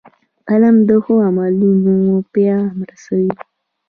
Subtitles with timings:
[0.47, 1.93] قلم د ښو عملونو
[2.33, 3.29] پیغام رسوي